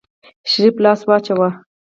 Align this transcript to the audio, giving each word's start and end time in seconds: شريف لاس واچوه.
شريف 0.51 0.75
لاس 0.83 0.99
واچوه. 1.07 1.49